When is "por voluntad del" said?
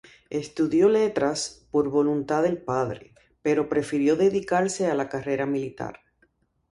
1.69-2.57